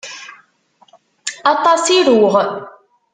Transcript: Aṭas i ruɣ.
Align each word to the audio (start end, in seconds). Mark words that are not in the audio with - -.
Aṭas 1.53 1.83
i 1.97 1.99
ruɣ. 2.07 2.33